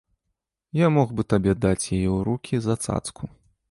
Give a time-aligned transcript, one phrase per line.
[0.77, 3.23] Я мог бы табе даць яе ў рукі за цацку.